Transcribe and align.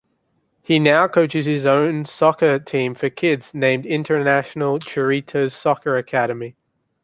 He 0.63 0.79
now 0.79 1.07
coaches 1.07 1.45
his 1.45 1.67
own 1.67 2.05
soccer 2.05 2.57
team 2.57 2.95
for 2.95 3.11
kids 3.11 3.53
named 3.53 3.85
International 3.85 4.79
Cerritos 4.79 5.51
Soccer 5.51 5.95
Academy. 5.95 6.55